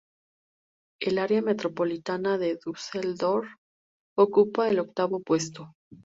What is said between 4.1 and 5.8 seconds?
ocupa el octavo puesto.